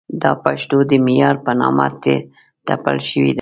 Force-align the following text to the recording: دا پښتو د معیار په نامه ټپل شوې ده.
دا 0.21 0.31
پښتو 0.43 0.77
د 0.89 0.91
معیار 1.05 1.35
په 1.45 1.51
نامه 1.61 1.87
ټپل 2.67 2.97
شوې 3.09 3.27
ده. 3.27 3.29